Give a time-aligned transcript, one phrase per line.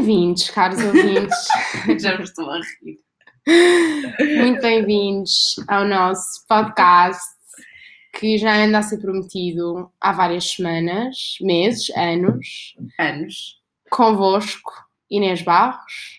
[0.00, 1.46] Bem-vindos, caros ouvintes.
[2.00, 2.98] Já me estou a rir.
[4.38, 7.22] Muito bem-vindos ao nosso podcast
[8.18, 12.74] que já anda a ser prometido há várias semanas, meses, anos.
[12.98, 13.60] Anos.
[13.90, 14.72] Convosco,
[15.10, 16.18] Inês Barros.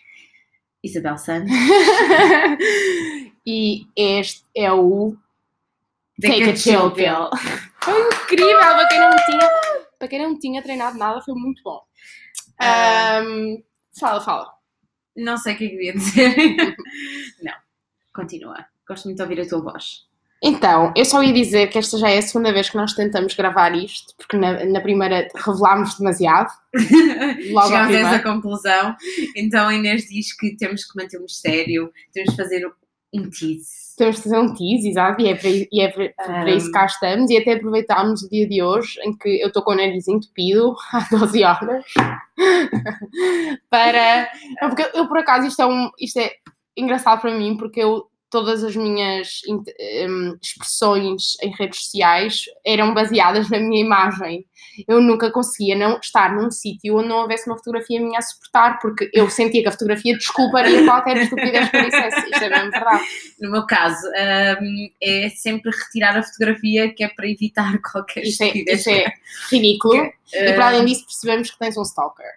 [0.80, 1.50] Isabel Santos.
[3.44, 5.16] e este é o
[6.20, 7.30] Take Take a Chill Pill.
[7.82, 9.50] Foi incrível, para quem não tinha,
[9.98, 11.80] para quem não tinha treinado nada, foi muito bom.
[12.60, 13.20] Ah.
[13.98, 14.52] Fala, fala.
[15.16, 16.36] Não sei o que é que devia dizer.
[17.42, 17.54] Não.
[18.14, 18.66] Continua.
[18.88, 20.06] Gosto muito de ouvir a tua voz.
[20.44, 23.32] Então, eu só ia dizer que esta já é a segunda vez que nós tentamos
[23.34, 26.50] gravar isto, porque na, na primeira revelámos demasiado.
[27.52, 28.96] Logo à Chegámos a essa conclusão.
[29.36, 32.66] Então a Inês diz que temos que manter o mistério, temos que fazer
[33.12, 33.82] um tease.
[33.96, 36.72] Temos de fazer um tease, exato, e é para, e é para, para isso que
[36.72, 37.30] cá estamos.
[37.30, 40.74] E até aproveitámos o dia de hoje, em que eu estou com o nariz entupido
[40.92, 41.84] há 12 horas,
[43.68, 44.28] para.
[44.60, 46.32] Não, porque eu, por acaso, isto é, um, isto é
[46.76, 48.06] engraçado para mim, porque eu.
[48.32, 54.46] Todas as minhas hum, expressões em redes sociais eram baseadas na minha imagem.
[54.88, 58.78] Eu nunca conseguia não estar num sítio onde não houvesse uma fotografia minha a suportar,
[58.80, 62.30] porque eu sentia que a fotografia desculparia qualquer estupidez que eu dissesse.
[62.30, 63.04] Isto é mesmo verdade.
[63.38, 64.00] No meu caso,
[64.62, 68.78] hum, é sempre retirar a fotografia que é para evitar qualquer Isto é, estupidez.
[68.78, 69.12] isto é
[69.50, 70.10] ridículo.
[70.32, 72.32] E para além disso, percebemos que tens um stalker.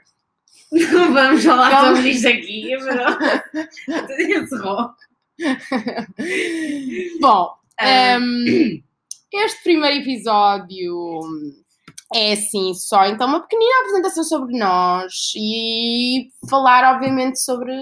[0.73, 4.89] Não vamos falar sobre isto aqui, mas encerrou.
[7.19, 8.17] Bom, Ah.
[8.21, 8.81] hum,
[9.33, 11.19] este primeiro episódio
[12.13, 17.73] é assim só, então, uma pequenina apresentação sobre nós e falar, obviamente, sobre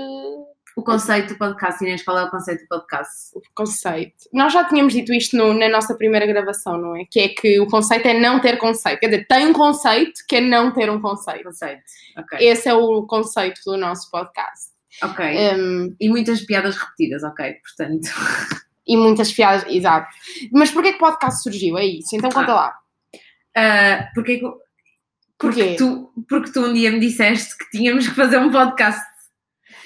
[0.75, 3.29] O conceito do podcast, Inês, qual é o conceito do podcast?
[3.35, 4.15] o conceito.
[4.33, 7.03] Nós já tínhamos dito isto no- na nossa primeira gravação, não é?
[7.11, 8.99] Que é que o conceito é não ter conceito.
[8.99, 11.43] Quer dizer, tem um conceito que é não ter um conceito.
[11.43, 11.83] Conceito.
[12.17, 12.39] Ok.
[12.41, 14.72] Esse é o conceito do nosso podcast.
[15.01, 15.25] Ok.
[15.55, 17.53] Hum, E muitas piadas repetidas, ok?
[17.55, 18.09] Portanto,
[18.87, 20.07] e muitas piadas, exato.
[20.51, 21.77] Mas porquê que o podcast surgiu?
[21.77, 22.15] É isso.
[22.15, 22.73] Então conta lá.
[23.57, 24.63] ah, porque, que-
[25.39, 25.75] porque, Porquê?
[25.75, 29.01] tu, porque tu um dia me disseste que tínhamos que fazer um podcast.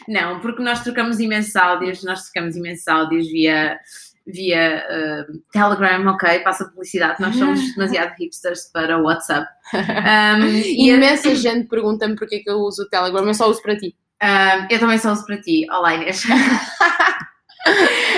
[0.08, 3.78] Não, porque nós trocamos imensos áudios, nós trocamos imensos áudios via,
[4.26, 6.40] via ah, Telegram, ok?
[6.42, 9.48] Passa publicidade, nós somos demasiado hipsters para o WhatsApp.
[9.74, 13.62] Um, e a- Imensa gente pergunta-me porquê que eu uso o Telegram, eu só uso
[13.62, 13.96] para ti.
[14.24, 15.66] Um, eu também uso para ti.
[15.70, 16.24] Olá, Inês.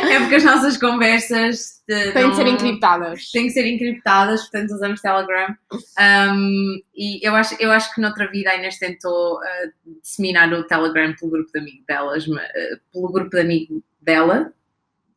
[0.10, 3.32] é porque as nossas conversas eh, Têm não- de ser encriptadas.
[3.32, 5.56] têm que ser encriptadas, portanto usamos Telegram.
[6.00, 9.72] Um, e eu acho, eu acho que noutra vida a Inês tentou eh,
[10.02, 14.54] disseminar o Telegram pelo grupo de amigos delas, eh, pelo grupo de amigo dela.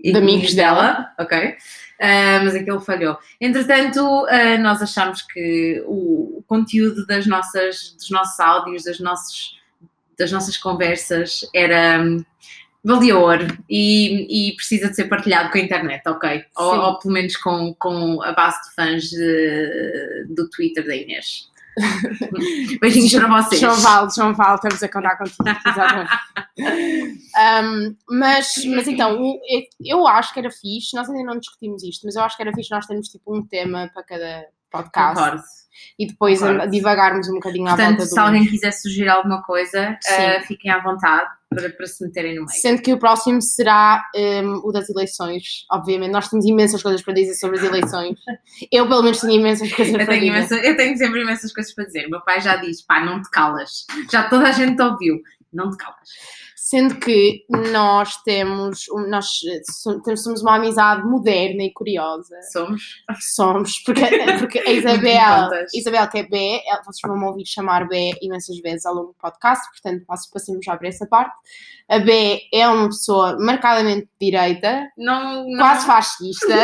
[0.03, 1.13] e De amigos dela.
[1.19, 1.57] ok?
[2.01, 3.17] Ah, mas aquilo falhou.
[3.41, 4.27] Entretanto,
[4.61, 9.53] nós achamos que o, o conteúdo das nossas, dos nossos áudios, das, nossos,
[10.19, 12.01] das nossas conversas era.
[12.03, 12.25] hum,
[12.85, 16.45] valia ouro e, e precisa de ser partilhado com a internet, ok?
[16.57, 21.49] Ou, ou pelo menos com, com a base de fãs de- do Twitter da Inês.
[22.81, 23.61] Beijinhos para vocês.
[23.61, 25.45] João Val, João Val, estamos a contar contigo.
[26.59, 29.19] Um, mas, mas então,
[29.81, 32.53] eu acho que era fixe, nós ainda não discutimos isto, mas eu acho que era
[32.53, 35.43] fixe nós termos tipo um tema para cada podcast Concordo.
[35.99, 36.71] e depois Concordo.
[36.71, 38.21] divagarmos um bocadinho à Portanto, volta se do.
[38.21, 42.61] alguém quiser sugerir alguma coisa, ah, fiquem à vontade para, para se meterem no meio.
[42.61, 46.11] Sendo que o próximo será um, o das eleições, obviamente.
[46.11, 48.19] Nós temos imensas coisas para dizer sobre as eleições.
[48.73, 50.37] Eu, pelo menos, tenho imensas coisas Eu para tenho, dizer.
[50.39, 52.07] imensa- eu tenho sempre imensas coisas para dizer.
[52.07, 53.85] O meu pai já diz: pá, não te calas.
[54.11, 55.21] Já toda a gente te ouviu.
[55.53, 56.09] Não te calas.
[56.73, 62.35] Sendo que nós temos, nós eh, somos uma amizade moderna e curiosa.
[62.51, 62.83] Somos.
[63.35, 64.01] Somos, porque,
[64.41, 65.51] porque a Isabel.
[65.75, 69.15] Isabel que é B, vocês vão me ouvir chamar B imensas vezes ao longo do
[69.21, 71.35] podcast, portanto passo, passemos já para essa parte.
[71.91, 75.45] A B é uma pessoa marcadamente de direita, Não.
[75.47, 75.59] não...
[75.59, 76.57] quase fascista.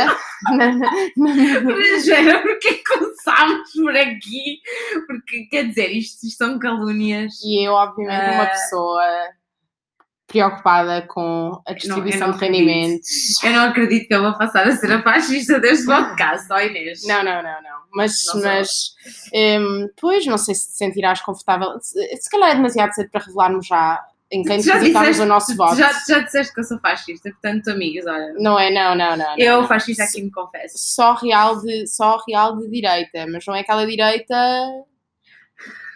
[0.45, 4.59] Na- na- na- Mas, Vera, porquê que começámos por aqui?
[5.07, 7.35] Porque, quer dizer, isto, isto são calúnias.
[7.45, 8.47] e eu, obviamente, uma Ah.
[8.47, 9.03] pessoa
[10.29, 13.43] preocupada com a distribuição não de rendimentos.
[13.43, 17.05] Eu não acredito que eu vou passar a ser a fascista deste podcast, ó Inês.
[17.07, 17.79] Não, não, não, não.
[17.95, 18.95] Mas, Não mas
[19.35, 21.81] hum, pois, não sei se te sentirás confortável.
[21.81, 25.77] Se, se calhar é demasiado cedo para revelarmos já em quem depositarmos o nosso voto.
[25.77, 28.35] Já, já disseste que eu sou fascista, portanto, amigos, olha.
[28.35, 29.17] Não é, não, não, não.
[29.17, 29.69] não, Eu, não.
[29.69, 30.75] fascista, aqui me confesso.
[30.77, 34.35] Só real, de, só real de direita, mas não é aquela direita.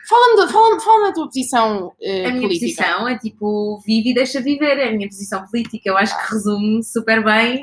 [0.09, 2.83] Fala-me fala fala da tua posição eh, A minha política.
[2.83, 5.89] posição é tipo, vive e deixa viver, é a minha posição política.
[5.89, 7.61] Eu acho que resume super bem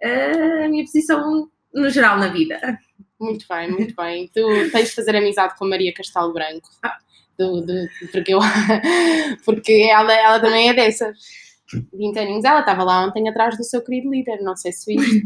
[0.00, 2.58] eh, a minha posição no geral na vida.
[3.20, 4.28] Muito bem, muito bem.
[4.34, 6.68] Tu tens de fazer amizade com a Maria Castelo Branco.
[7.38, 8.40] do, do- porque, eu,
[9.44, 11.16] porque ela, ela também é dessas.
[11.92, 12.44] 20 aninhos.
[12.44, 15.24] Ela estava lá ontem atrás do seu querido líder, não sei se viste.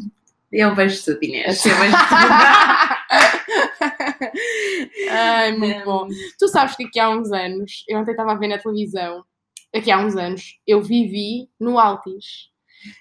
[0.52, 1.64] Eu vejo tudo, Inês.
[1.64, 1.94] Eu vejo
[5.10, 6.08] Ai, muito bom.
[6.38, 9.24] Tu sabes que aqui há uns anos, eu ontem estava a ver na televisão,
[9.74, 12.50] aqui há uns anos, eu vivi no Altis.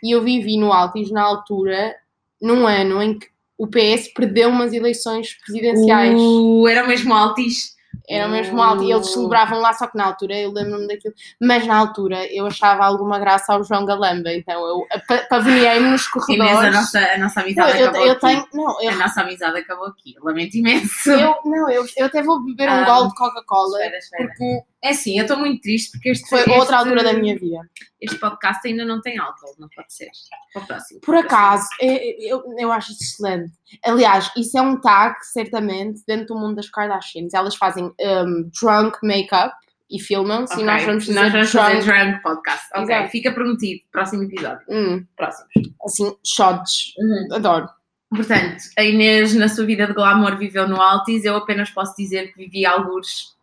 [0.04, 1.96] E eu vivi no Altis na altura,
[2.42, 3.28] num ano em que
[3.60, 6.18] o PS perdeu umas eleições presidenciais.
[6.18, 7.76] Uh, era mesmo altis.
[8.10, 11.14] Era mesmo alto e eles celebravam lá, só que na altura eu lembro-me daquilo.
[11.40, 16.08] Mas na altura eu achava alguma graça ao João Galamba, então eu pa- pavineei-me nos
[16.10, 16.52] corredores.
[16.52, 18.22] Inês, a nossa, a nossa amizade acabou eu aqui.
[18.22, 18.48] tenho.
[18.54, 20.16] Não, eu, A nossa amizade acabou aqui.
[20.24, 21.12] Lamento imenso.
[21.12, 22.84] eu, não eu, eu até vou beber um Ah.
[22.86, 23.78] gole de Coca-Cola
[24.18, 27.38] porque É assim, eu estou muito triste porque este foi este- outra altura da minha
[27.38, 27.60] vida.
[28.00, 30.10] Este podcast ainda não tem álcool, não pode ser.
[30.54, 31.02] Para o próximo.
[31.02, 33.52] Por acaso, eu, eu, eu acho isso excelente.
[33.84, 37.34] Aliás, isso é um tag, certamente, dentro do mundo das Kardashians.
[37.34, 39.54] Elas fazem um, drunk makeup
[39.92, 42.66] e filmam-se Ok, e nós vamos fazer nós vamos drunk, fazer drunk podcast.
[42.76, 43.10] Ok, Exato.
[43.12, 43.82] fica prometido.
[43.92, 44.66] Próximo episódio.
[44.70, 45.50] hum, Próximos.
[45.84, 46.94] assim, shots.
[47.34, 47.68] Adoro.
[48.12, 51.26] Portanto, a Inês, na sua vida de glamour, viveu no Altis.
[51.26, 53.38] Eu apenas posso dizer que vivi algures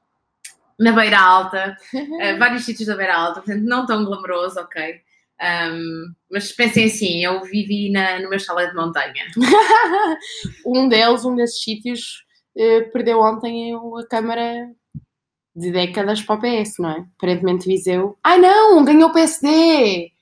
[0.78, 1.76] na Beira Alta,
[2.20, 5.00] eh, vários sítios da Beira Alta, portanto, não tão glamouroso, ok.
[5.38, 9.24] Um, mas pensem assim, eu vivi na, no meu chalé de montanha.
[10.64, 12.24] um deles, um desses sítios,
[12.56, 14.70] eh, perdeu ontem a Câmara
[15.54, 17.06] de décadas para o PS, não é?
[17.16, 18.18] Aparentemente Viseu.
[18.22, 20.12] Ai não, ganhou o PSD!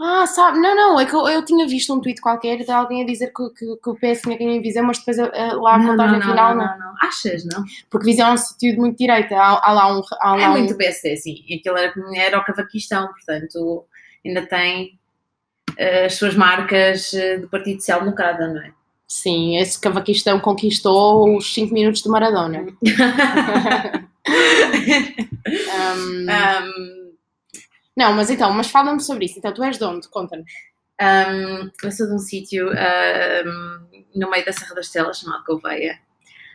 [0.00, 3.02] Ah, sabe, não, não, é que eu, eu tinha visto um tweet qualquer de alguém
[3.02, 5.74] a dizer que, que, que o PS tinha ganho em Viseu, mas depois eh, lá
[5.74, 6.78] a não, contagem não, não, final não, não.
[6.78, 6.94] não, não.
[7.02, 7.64] Achas, não?
[7.90, 10.02] Porque Viseu é um sítio de muito direita, há, há lá um.
[10.20, 11.44] Há lá É um- muito PSD, sim.
[11.48, 13.84] E aquilo era, era o cavaquistão, portanto,
[14.24, 14.96] ainda tem
[15.76, 18.70] eh, as suas marcas eh, do Partido Social Democrata, não é?
[19.08, 22.66] Sim, esse cavaquistão conquistou os 5 minutos de Maradona.
[25.48, 26.97] Um, Um,
[27.98, 29.38] não, mas então, mas fala-me sobre isso.
[29.38, 30.08] Então, tu és de onde?
[30.08, 30.50] Conta-nos.
[31.00, 35.98] um, eu sou de um sítio um, no meio da Serra da Estrela chamado Gouveia.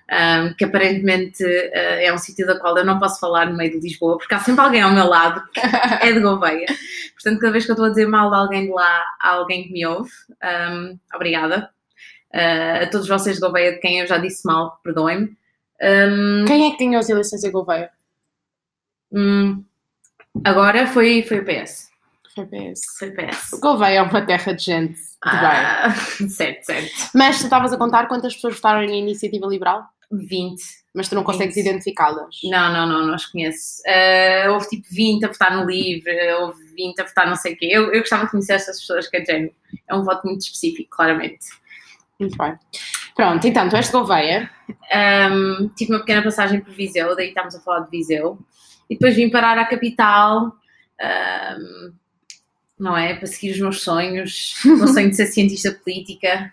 [0.09, 3.71] um, que aparentemente uh, é um sítio da qual eu não posso falar no meio
[3.71, 6.65] de Lisboa, porque há sempre alguém ao meu lado que é de Gouveia.
[7.13, 9.63] Portanto, cada vez que eu estou a dizer mal de alguém de lá, há alguém
[9.63, 10.11] que me ouve.
[10.43, 11.69] Um, obrigada.
[12.33, 15.35] Uh, a todos vocês de Gouveia, de quem eu já disse mal, perdoem-me.
[15.81, 17.91] Um, Quem é que ganhou as eleições em Gouveia?
[19.11, 19.63] hum,
[20.43, 21.91] agora foi, foi o PS.
[22.33, 22.81] Foi PS.
[22.97, 23.59] Foi o PS.
[23.59, 25.41] Gouveia é uma terra de gente de bem.
[25.41, 25.93] Ah,
[26.29, 27.09] certo, certo.
[27.13, 29.83] Mas tu estavas a contar quantas pessoas votaram na Iniciativa Liberal?
[30.11, 30.61] 20.
[30.95, 31.65] Mas tu não consegues 20.
[31.65, 32.39] identificá-las.
[32.43, 33.81] Não, não, não, não os conheço.
[33.87, 37.57] Uh, houve tipo 20 a votar no LIVRE, houve 20 a votar não sei o
[37.57, 37.69] quê.
[37.71, 39.53] Eu, eu gostava de conhecer essas pessoas, que é género.
[39.87, 41.45] É um voto muito específico, claramente.
[42.19, 42.55] Muito bem.
[43.15, 44.49] Pronto, então, tu és de Gouveia.
[44.69, 48.39] Um, tive uma pequena passagem por Viseu, daí estamos a falar de Viseu.
[48.89, 50.55] E depois vim parar à capital,
[51.01, 51.93] um,
[52.79, 53.15] não é?
[53.15, 54.55] Para seguir os meus sonhos.
[54.65, 56.51] O meu sonho de ser cientista política.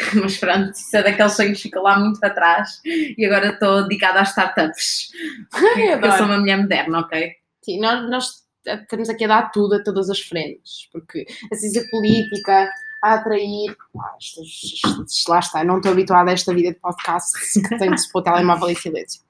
[0.14, 2.80] Mas pronto, isso é daqueles sonhos que ficam lá muito para trás.
[2.84, 5.10] E agora estou dedicada às startups.
[5.50, 6.16] Porque eu adoro.
[6.16, 7.32] sou uma mulher moderna, ok?
[7.62, 10.88] Sim, nós, nós estamos aqui a dar tudo a todas as frentes.
[10.92, 12.70] Porque a ciência política,
[13.02, 13.74] a atrair.
[13.98, 17.32] Ah, isto- isto- isto- lá está, eu não estou habituada a esta vida de podcast
[17.68, 19.22] que tenho de se pôr o telemóvel em silêncio.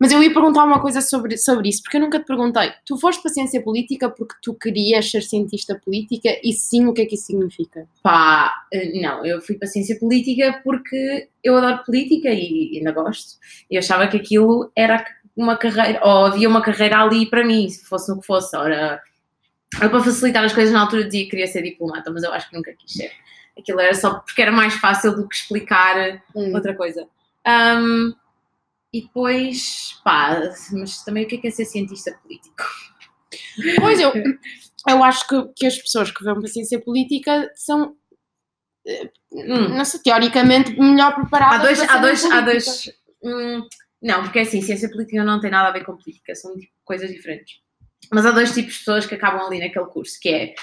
[0.00, 2.70] Mas eu ia perguntar uma coisa sobre, sobre isso, porque eu nunca te perguntei.
[2.84, 6.92] Tu foste para a ciência política porque tu querias ser cientista política e sim, o
[6.92, 7.88] que é que isso significa?
[8.02, 12.92] Pá, eh, não, eu fui para a ciência política porque eu adoro política e ainda
[12.92, 13.38] gosto.
[13.70, 15.04] E achava que aquilo era
[15.36, 18.56] uma carreira, ou havia uma carreira ali para mim, se fosse no que fosse.
[18.56, 19.00] Ora,
[19.82, 22.48] eu, para facilitar as coisas na altura dizia que queria ser diplomata, mas eu acho
[22.48, 23.10] que nunca quis ser.
[23.58, 26.52] Aquilo era só porque era mais fácil do que explicar Hum.
[26.54, 27.08] outra coisa.
[27.44, 28.12] Ahm,
[28.92, 30.40] e depois, pá,
[30.72, 32.64] mas também o que é, que é ser cientista político?
[33.80, 34.12] Pois eu,
[34.88, 37.94] eu acho que, que as pessoas que vão para a ciência política são,
[39.32, 39.68] Hum.
[39.76, 42.90] não sei, teoricamente, melhor preparadas Há dois, para há dois, há dois.
[43.22, 43.66] hum,
[44.00, 46.72] não, porque é assim, ciência política não tem nada a ver com política, são tipo,
[46.84, 47.60] coisas diferentes.
[48.12, 50.54] Mas há dois tipos de pessoas que acabam ali naquele curso, que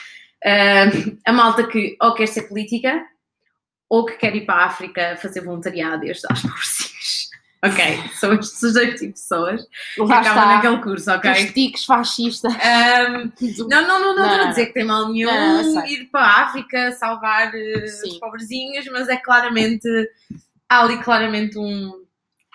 [0.43, 3.03] é hum, a malta que ou quer ser política
[3.89, 7.29] ou que quer ir para a África fazer voluntariado e ajudar os pobrecinhos.
[7.65, 9.61] Ok, são estes os dois tipos de pessoas
[9.95, 11.31] que Lá acabam está, naquele curso, ok?
[11.31, 12.53] os tiques fascistas.
[12.63, 13.31] Hum,
[13.69, 16.21] não, não, não, não, Não, estou a dizer que tem mal nenhum Não, ir para
[16.25, 18.09] a África salvar eh, Sim.
[18.09, 19.87] os pobrezinhos, mas é claramente,
[20.67, 22.02] há ali claramente um-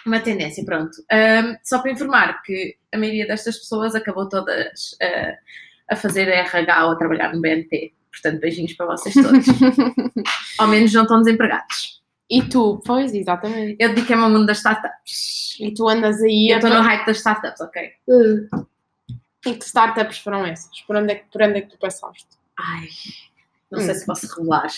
[0.09, 0.93] uma tendência, pronto.
[1.11, 5.37] Ahm, só para informar que a maioria destas pessoas acabou todas eh,
[5.91, 7.93] a fazer RH ou a trabalhar no BNP.
[8.11, 9.47] Portanto, beijinhos para vocês todos.
[10.59, 12.03] Ao menos não estão desempregados.
[12.31, 12.83] E tu?
[12.85, 13.77] Pois, exatamente.
[13.79, 15.57] Eu dediquei-me ao mundo das startups.
[15.59, 17.91] E tu andas aí Eu estou no hype das startups, ok?
[19.47, 20.79] E que startups foram essas?
[20.83, 22.27] Por onde é que, por onde é que tu passaste?
[22.59, 22.89] Ai,
[23.71, 24.69] não sei se posso revelar.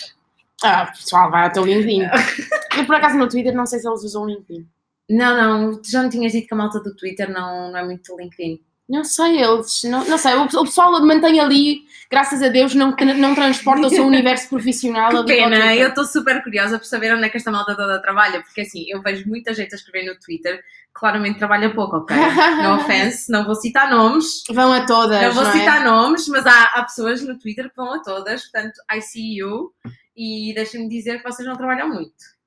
[0.63, 2.03] Ah, pessoal, vai ao teu LinkedIn.
[2.77, 4.69] Eu, por acaso, no Twitter, não sei se eles usam LinkedIn.
[5.11, 7.85] Não, não, tu já me tinhas dito que a malta do Twitter não, não é
[7.85, 8.61] muito LinkedIn.
[8.89, 9.83] Não sei, eles...
[9.85, 13.91] Não, não sei, o, o pessoal mantém ali, graças a Deus, não, não transporta o
[13.91, 17.51] seu universo profissional Que pena, eu estou super curiosa por saber onde é que esta
[17.53, 20.61] malta toda trabalha, porque assim, eu vejo muita gente a escrever no Twitter,
[20.93, 22.17] claramente trabalha pouco, ok?
[22.63, 25.53] No offense, não vou citar nomes, Vão a todas, não vou é?
[25.53, 29.39] citar nomes, mas há, há pessoas no Twitter que vão a todas, portanto, I see
[29.39, 29.73] you,
[30.17, 32.41] e deixem-me dizer que vocês não trabalham muito.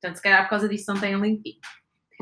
[0.00, 1.58] Portanto, se calhar por causa disso não têm LinkedIn.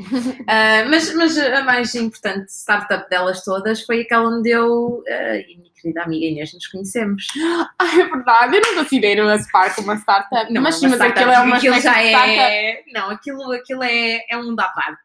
[0.49, 5.55] Ah, mas, mas a mais importante startup delas todas foi aquela onde eu ah, e
[5.55, 7.27] a minha querida amiga Inês nos conhecemos.
[7.79, 10.53] Ah, é verdade, eu não considero a Spark uma startup.
[10.53, 12.83] Não, mas é sim, uma mas aquilo é uma aquilo já é.
[12.93, 15.01] Não, aquilo, aquilo é, é um mundo à parte.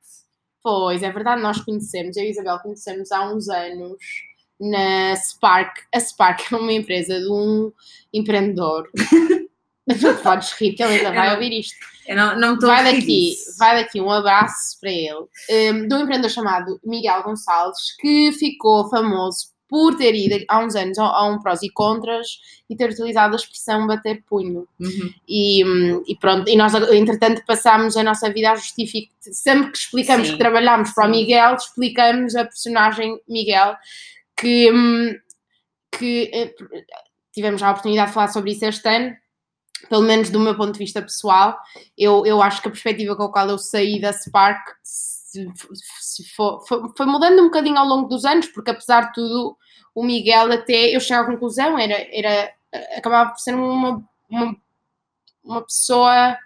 [0.62, 3.98] Pois, é verdade, nós conhecemos, eu e a Isabel conhecemos há uns anos
[4.60, 5.82] na Spark.
[5.94, 7.72] A Spark é uma empresa de um
[8.14, 8.90] empreendedor.
[10.24, 11.76] Podes rir, que ele ainda vai não- ouvir isto.
[12.08, 13.02] Não, não Vai daqui,
[13.32, 13.58] disso.
[13.58, 15.26] vai daqui um abraço para ele,
[15.72, 20.76] um, de um empreendedor chamado Miguel Gonçalves, que ficou famoso por ter ido há uns
[20.76, 22.28] anos a, um prós e contras
[22.70, 24.68] e ter utilizado a expressão bater punho.
[24.80, 25.14] Uhum.
[25.28, 29.78] E, hum, e pronto, e nós entretanto passámos a nossa vida a justificar, sempre que
[29.80, 30.34] explicamos Sim.
[30.34, 31.10] que trabalhámos para o.
[31.10, 33.76] Miguel, explicamos a personagem Miguel,
[34.38, 35.16] que, hum,
[35.98, 36.54] que eh,
[37.34, 39.16] tivemos a oportunidade de falar sobre isso este ano,
[39.90, 41.58] pelo menos do meu ponto de vista pessoal,
[41.98, 45.48] eu, eu acho que a perspectiva com a qual eu saí da Spark se-
[46.02, 49.58] se for- foi, foi mudando um bocadinho ao longo dos anos, porque apesar de tudo,
[49.94, 52.54] o Miguel até, eu cheguei à conclusão, era, era,
[52.98, 54.56] acabava por ser uma, uma,
[55.44, 56.38] uma pessoa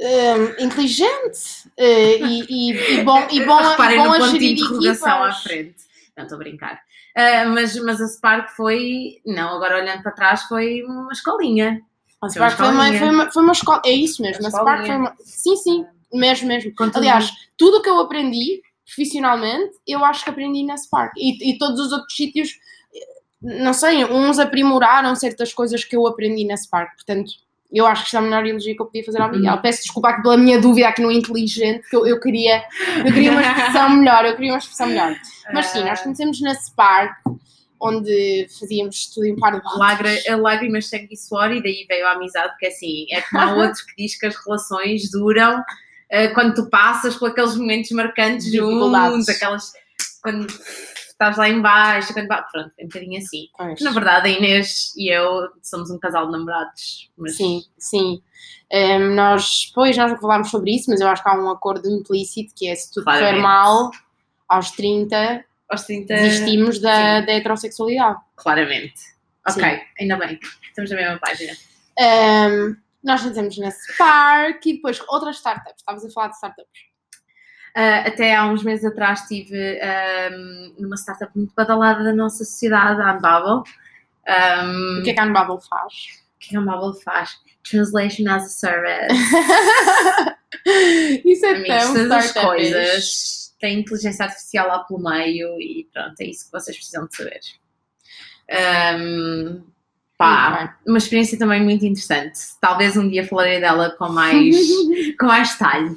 [0.00, 4.32] hum, inteligente eh, e, e, e bom, e bom, a- e Reparem bom no ponto
[4.32, 5.76] de gerir interrogação à frente.
[6.16, 6.80] Não, estou a brincar.
[7.16, 11.80] Ah, mas, mas a Spark foi, não, agora olhando para trás, foi uma escolinha.
[12.20, 14.48] A Foi uma Spark foi uma, foi, uma, foi uma escola, é isso mesmo, Uma
[14.48, 16.72] a Spark foi uma, sim, sim, mesmo, mesmo.
[16.94, 21.12] Aliás, tudo o que eu aprendi profissionalmente, eu acho que aprendi na Spark.
[21.16, 22.58] E, e todos os outros sítios,
[22.94, 26.94] eh, não sei, uns aprimoraram certas coisas que eu aprendi na Spark.
[26.94, 27.32] Portanto,
[27.70, 29.54] eu acho que isto é a melhor elogio que eu podia fazer ao Miguel.
[29.54, 29.60] Uhum.
[29.60, 32.64] Peço desculpa aqui pela minha dúvida aqui no inteligente, que eu, eu queria,
[33.04, 35.14] eu queria uma expressão melhor, eu queria uma expressão melhor.
[35.52, 37.14] Mas sim, nós Ah, conhecemos na Spark,
[37.80, 39.78] onde fazíamos tudo em par de botas.
[39.78, 43.42] Lágra, a lágrimas, sangue e suor, e daí veio a amizade, porque assim, é como
[43.42, 45.62] há outro que diz que as relações duram
[46.10, 49.72] eh, quando tu passas por aqueles momentos marcantes juntos, aquelas.
[50.22, 53.48] quando estás lá em baixo, quando, pronto, é um bocadinho assim.
[53.56, 53.80] Pois.
[53.80, 57.10] Na verdade, a Inês e eu somos um casal de namorados.
[57.16, 58.22] Mas Sim, sim.
[58.70, 62.54] Ehm, nós, pois, nós falámos sobre isso, mas eu acho que há um acordo implícito
[62.54, 63.90] que é se tudo correr mal,
[64.48, 66.14] aos 30, aos 30.
[66.14, 68.18] desistimos da, da heterossexualidade.
[68.36, 68.94] Claramente.
[69.48, 69.80] Ok, Sim.
[70.00, 70.38] ainda bem.
[70.68, 71.52] Estamos na mesma página.
[71.98, 75.76] Ehm, nós fazemos na Spark e depois outras startups.
[75.78, 76.80] Estavas a falar de startups.
[77.74, 83.00] Ah, até há uns meses atrás estive ahm, numa startup muito badalada da nossa sociedade,
[83.00, 83.72] a Unbubble.
[84.26, 85.92] Ahm, O que é que a Unbubble faz?
[86.34, 87.38] o que é que a Unbubble faz?
[87.68, 89.14] Translation as a Service.
[91.24, 93.54] isso é Amigos, tão todas as coisas.
[93.60, 97.40] Tem inteligência artificial lá pelo meio e pronto, é isso que vocês precisam de saber.
[98.98, 99.78] Muito
[100.18, 102.38] pá, uma experiência também muito interessante.
[102.60, 104.56] Talvez um dia falarei dela com mais,
[105.18, 105.96] com mais detalhe.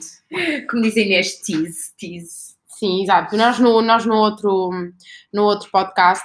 [0.70, 2.52] Como dizem Inês, tease, tease.
[2.68, 3.36] Sim, exato.
[3.36, 4.70] Nós no, nós no, outro,
[5.34, 6.24] no outro podcast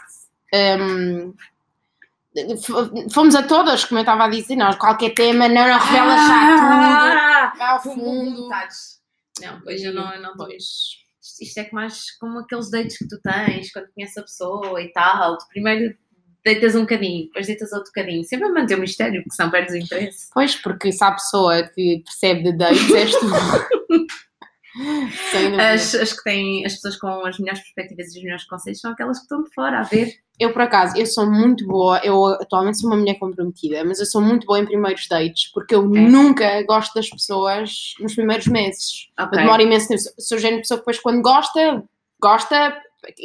[2.34, 6.16] f- fomos a todas, como eu estava a dizer, nós, qualquer tema, não, não revela
[6.16, 8.48] já tudo, vai ao fundo.
[9.40, 11.04] Não, pois eu não, eu não tô- Pois.
[11.42, 14.92] Isto, é que mais como aqueles dates que tu tens quando conheces a pessoa e
[14.92, 15.36] tal.
[15.38, 15.94] Tu primeiro
[16.44, 18.22] deitas um bocadinho, depois deitas outro bocadinho.
[18.24, 20.28] Sempre a manter o mistério, porque senão perdes o interesse.
[20.32, 23.26] Pois, porque se há pessoa que percebe de dates, és tu.
[25.58, 28.92] As, as que têm, as pessoas com as melhores perspectivas e os melhores conselhos são
[28.92, 30.12] aquelas que estão de fora a ver.
[30.38, 34.06] Eu, por acaso, eu sou muito boa, eu atualmente sou uma mulher comprometida, mas eu
[34.06, 36.00] sou muito boa em primeiros dates, porque eu Ok.
[36.08, 39.08] nunca gosto das pessoas nos primeiros meses.
[39.18, 39.38] Ok.
[39.38, 40.00] Eu demoro imenso tempo.
[40.18, 41.82] Sou- o género de pessoa que depois, quando gosta,
[42.20, 42.76] gosta,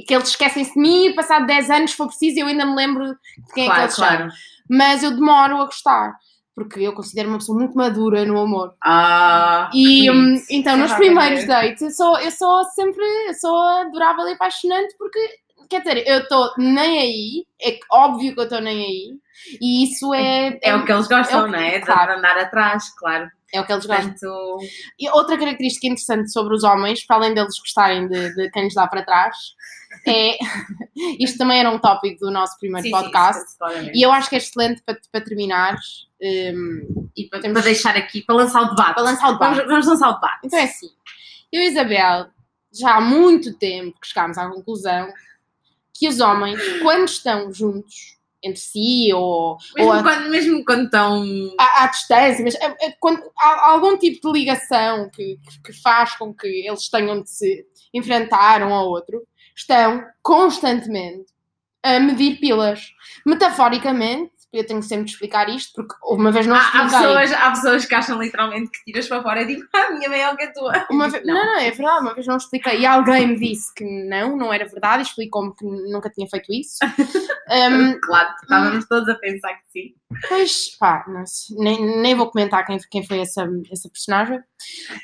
[0.05, 2.75] que eles esquecem-se de mim e passado 10 anos, se for preciso, eu ainda me
[2.75, 4.07] lembro de quem é que Claro, eles são.
[4.07, 4.29] claro.
[4.69, 6.13] Mas eu demoro a gostar,
[6.55, 8.73] porque eu considero uma pessoa muito madura no amor.
[8.83, 10.43] Ah, E que bonito.
[10.49, 11.45] então, nos Ah, primeiros é.
[11.47, 15.19] dates, eu sou, eu sou sempre eu sou adorável e apaixonante, porque,
[15.69, 19.17] quer dizer, eu estou nem aí, é óbvio que eu estou nem aí,
[19.61, 20.59] e isso é.
[20.61, 21.79] É o que eles gostam, é o- não é?
[21.79, 22.17] De claro.
[22.17, 23.29] andar atrás, claro.
[23.53, 24.11] É o que eles gostam.
[24.11, 24.57] Portanto,
[24.97, 28.73] E outra característica interessante sobre os homens, para além deles gostarem de, de quem lhes
[28.73, 29.35] dá para trás,
[30.07, 30.37] é.
[31.19, 33.43] Isto também era um tópico do nosso primeiro sim, podcast.
[33.51, 33.91] sim.
[33.93, 35.75] E eu acho que é excelente para, para terminar.
[36.21, 38.93] Hum, E para, para deixar aqui, para lançar o debate.
[38.95, 39.55] para lançar o debate.
[39.55, 40.39] Vamos, vamos lançar o debate.
[40.45, 40.89] Então é assim,
[41.51, 42.27] eu e Isabel,
[42.73, 45.11] já há muito tempo que chegámos à conclusão
[45.93, 50.85] que os homens, quando estão juntos, entre si ou, ou Mesmo, a- quando, mesmo quando
[50.85, 51.23] estão.
[51.59, 55.73] à, à distância, mas é- é quando há algum tipo de ligação que, que- que
[55.81, 57.63] faz com que eles tenham de se
[57.93, 59.21] enfrentar um ao outro,
[59.55, 61.25] estão constantemente
[61.83, 62.87] a medir pilas.
[63.23, 66.89] Metaforicamente, eu tenho sempre de explicar isto, porque uma vez não Há, há expliquei.
[66.99, 70.35] pessoas, há pessoas que acham literalmente que tiras para fora e ah, a minha maior
[70.35, 70.85] que a tua.
[70.89, 71.45] Uma vez, digo, não.
[71.45, 74.65] não, é verdade, uma vez não expliquei e alguém me disse que não, não era
[74.67, 76.77] verdade, e explicou-me que nunca tinha feito isso.
[77.53, 79.93] Hum, Claro, estávamos todos a pensar que sim.
[80.29, 84.39] pois, pá, não sei, nem, nem vou comentar quem, quem foi essa, essa personagem,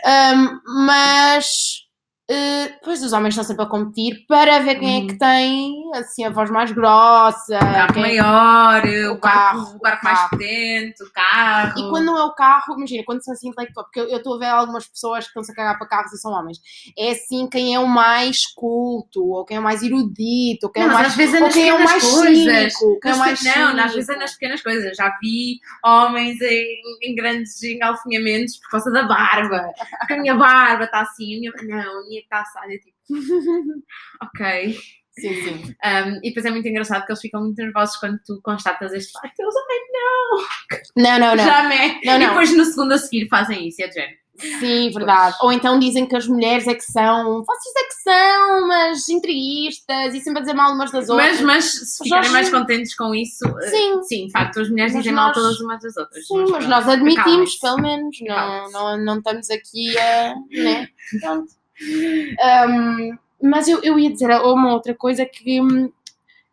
[0.06, 1.87] Hum, mas
[2.30, 6.24] eh, pois os homens estão sempre a competir para ver quem é que tem assim,
[6.26, 10.04] a voz mais grossa, O carro quem- maior, o, o carro, carro, o carro o
[10.04, 11.80] mais potente, o carro.
[11.80, 14.40] E quando não é o carro, imagina, quando são assim intelectual, porque eu estou a
[14.40, 16.58] ver algumas pessoas que estão-se a cagar para carros e são homens.
[16.98, 20.84] É assim quem é o mais culto, ou quem é o mais erudito, ou quem
[20.84, 21.08] Não, é o mais.
[21.08, 22.74] às vezes é ou nas quem é o mais coisas.
[22.74, 24.20] cínico, quem é mais não, às vezes é cínico.
[24.20, 24.98] nas pequenas coisas.
[24.98, 29.72] Já vi homens em, em grandes engalfinhamentos por causa da barba.
[30.00, 32.68] Porque a minha barba está assim, a minha, não, a minha está assada.
[32.72, 32.98] Eu tipo,
[34.24, 34.78] ok.
[35.20, 35.76] Sim, sim.
[35.84, 39.12] Um, e depois é muito engraçado que eles ficam muito nervosos quando tu constatas este
[39.14, 39.40] facto.
[39.40, 41.44] Eles, ai, Não, não, não.
[41.44, 42.00] já me.
[42.06, 42.28] Não, E não.
[42.30, 44.18] depois no segundo a seguir fazem isso, é de género.
[44.60, 45.36] Sim, verdade.
[45.42, 50.14] Ou então dizem que as mulheres é que são, vocês é que são, mas intriguistas
[50.14, 51.42] e sempre a dizer mal umas das outras.
[51.42, 54.04] Mas, mas se Mas ficarem mais contentes com isso, eh, Sim.
[54.04, 56.28] sim, de facto, as mulheres Mas dizem mal nós- todas umas das outras.
[56.28, 60.36] Sim, mas pronto, nós admitimos, pelo menos, não, não, não estamos aqui a.
[60.52, 60.88] Né?
[61.20, 61.52] Pronto.
[61.82, 65.60] Um, mas eu, eu ia dizer uma outra coisa que,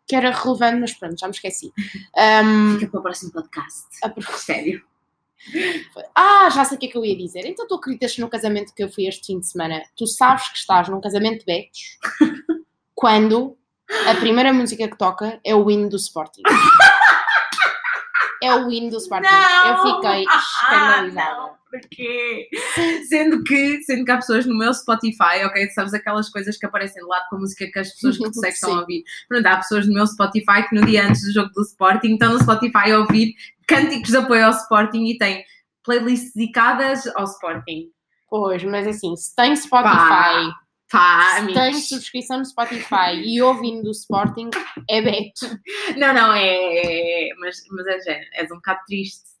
[0.07, 1.71] que era relevante, mas pronto, já me esqueci.
[2.15, 3.85] Um, Fica para o próximo podcast.
[4.03, 4.83] a Sério.
[6.15, 7.45] ah, já sei o que é que eu ia dizer.
[7.45, 9.83] Então tu acreditas no casamento que eu fui este fim de semana?
[9.95, 11.97] Tu sabes que estás num casamento de betos
[12.93, 13.57] quando
[14.07, 16.41] a primeira música que toca é o hino do Sporting.
[18.45, 19.27] É o hino do Sporting.
[19.27, 21.31] Eu fiquei escandalizada.
[21.31, 22.49] Ah, não, porquê?
[23.07, 25.69] Sendo que, sendo que há pessoas no meu Spotify, ok?
[25.71, 28.39] Sabes aquelas coisas que aparecem de lado com a música que as pessoas que tu
[28.39, 29.03] segues estão a ouvir.
[29.27, 32.33] Pronto, há pessoas no meu Spotify que no dia antes do jogo do Sporting estão
[32.33, 33.33] no Spotify a ouvir
[33.67, 35.43] cânticos de apoio ao Sporting e têm
[35.83, 37.89] playlists dedicadas ao Sporting.
[38.29, 40.53] Pois, mas assim, se tem Spotify, Pá,
[40.91, 41.89] Pá, amigos.
[41.89, 44.49] subscrição no Spotify e ouvindo do Sporting,
[44.89, 45.59] é beto.
[45.97, 47.29] Não, não, é.
[47.39, 49.34] Mas, mas é género, és um bocado triste.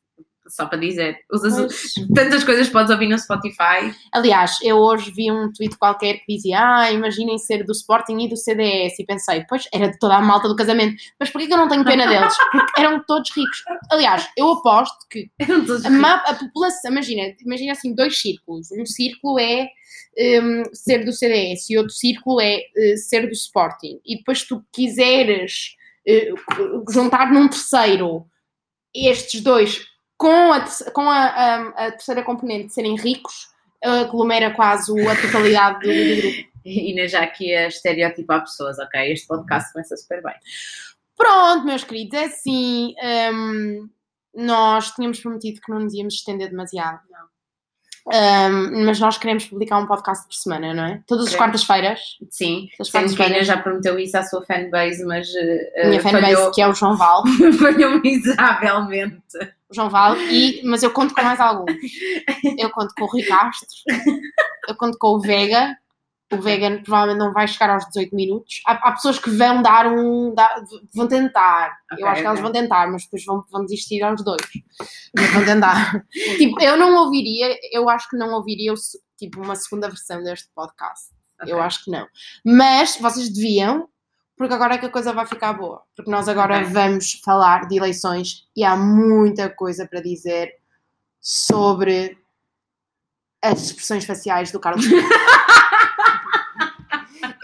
[0.47, 1.17] Só para dizer.
[1.31, 1.93] Usas Pois.
[2.13, 3.93] tantas coisas podes ouvir no Spotify.
[4.13, 8.29] Aliás, eu hoje vi um tweet qualquer que dizia Ah, imaginem ser do Sporting e
[8.29, 11.53] do CDS e pensei, pois, era de toda a malta do casamento mas porquê que
[11.53, 12.35] eu não tenho pena deles?
[12.51, 13.63] Porque eram todos ricos.
[13.91, 18.69] Aliás, eu aposto que a, a população, imagina, imagina assim, dois círculos.
[18.71, 19.69] Um círculo é
[20.41, 23.99] hum, ser do CDS e outro círculo é eh, ser do Sporting.
[24.05, 25.75] E depois tu quiseres
[26.07, 26.31] eh,
[26.89, 28.25] juntar num terceiro
[28.93, 29.85] estes dois
[30.17, 33.49] com a, com a, a- a terceira componente de serem ricos,
[33.83, 36.55] aglomera quase a totalidade do, do grupo.
[36.65, 39.11] Inês já aqui a estereotipar pessoas, ok?
[39.11, 40.33] Este podcast começa super bem.
[41.15, 42.95] Pronto, meus queridos, é assim.
[43.33, 43.87] hum,
[44.33, 46.99] nós tínhamos prometido que não nos íamos estender demasiado.
[48.07, 51.01] Hum, mas nós queremos publicar um podcast por semana, não é?
[51.07, 51.99] Todas as quartas-feiras.
[52.29, 53.31] Sim, As a quartas-feiras.
[53.31, 56.73] Inês já prometeu isso à sua fanbase, mas uh, Minha fanbase, falhou, que é o
[56.73, 57.23] João Val.
[57.59, 59.37] falhou miseravelmente.
[59.69, 60.15] O João Val.
[60.17, 61.73] E, mas eu conto com mais alguns.
[62.59, 63.67] Eu conto com o Rui Castro.
[64.67, 65.75] Eu conto com o Vega.
[66.33, 68.61] O Vegan provavelmente não vai chegar aos 18 minutos.
[68.65, 70.33] Há, há pessoas que vão dar um.
[70.33, 71.77] dar- vão tentar.
[71.91, 74.41] Ok, eu acho que elas vão tentar, mas depois vão, vão desistir aos dois.
[75.15, 76.03] Mas vão tentar.
[76.37, 78.73] tipo, eu não ouviria, eu acho que não ouviria
[79.17, 81.13] tipo, uma segunda versão deste podcast.
[81.41, 81.59] Eu Ok.
[81.67, 82.07] acho que não.
[82.43, 83.87] Mas vocês deviam,
[84.35, 85.83] porque agora é que a coisa vai ficar boa.
[85.95, 90.51] Porque nós agora vamos falar de eleições e há muita coisa para dizer
[91.21, 92.17] sobre
[93.43, 94.85] as expressões faciais do Carlos.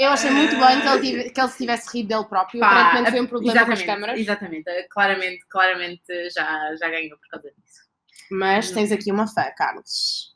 [0.03, 2.59] Eu achei muito bem que ele, tive- que ele se tivesse rido dele próprio.
[2.59, 4.19] Pá, Aparentemente foi um problema com as câmaras.
[4.19, 7.81] Exatamente, claramente, claramente já, já ganhou por causa disso.
[8.31, 10.31] Mas tens aqui uma fã, Carlos.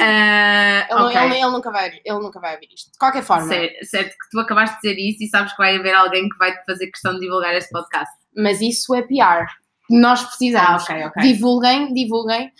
[0.00, 1.16] Ah, Ele, ok.
[1.22, 2.90] ele- ele nunca vai, ele nunca vai ouvir isto.
[2.92, 5.76] De qualquer forma, Cer- Certo que tu acabaste de dizer isso e sabes que vai
[5.76, 8.14] haver alguém que vai te fazer questão de divulgar este podcast.
[8.36, 9.46] mas isso é PR.
[9.90, 10.88] Nós precisamos.
[10.88, 11.22] Ah, ok, ok.
[11.22, 12.52] Divulguem, divulguem.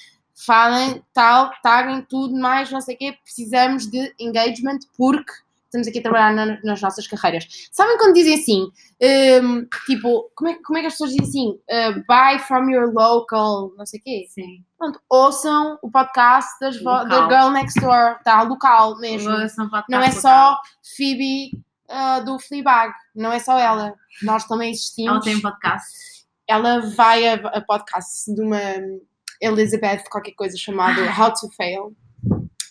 [0.46, 5.33] Falem, tal, taguem tudo mais, não sei o quê, precisamos de engagement porque
[5.64, 7.46] estamos aqui a trabalhar na- nas nossas carreiras.
[7.70, 8.70] Sabem quando dizem assim,
[9.42, 12.90] hum, tipo, como é, como é que as pessoas dizem assim, uh, buy from your
[12.94, 14.27] local, não sei o quê?
[14.31, 14.64] Sim.
[14.79, 17.29] Pronto, ouçam o podcast das da Local.
[17.29, 19.31] Girl Next Door, está local mesmo.
[19.88, 20.59] Não é só
[20.96, 21.51] Phoebe
[21.90, 23.92] uh, do Fleabag, não é só ela.
[24.22, 25.11] Nós também existimos.
[25.11, 25.87] Ela tem um podcast.
[26.46, 28.61] Ela vai a, a podcast de uma
[29.40, 31.94] Elizabeth, qualquer coisa chamado How to Fail.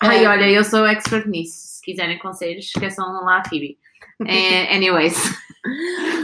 [0.01, 1.77] Ai, Eh, olha, eu sou expert nisso.
[1.77, 3.77] Se quiserem conselhos, esqueçam lá a Phoebe.
[4.25, 5.15] Eh, anyways.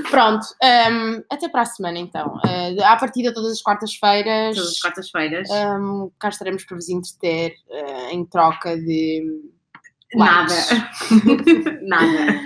[0.09, 2.35] Pronto, um, até para a semana então.
[2.45, 4.55] Uh, à partida todas as quartas-feiras.
[4.55, 5.49] Todas as quartas-feiras.
[5.49, 9.23] Um, cá estaremos para vos entreter uh, em troca de
[10.15, 10.53] Nada.
[11.81, 12.39] Nada.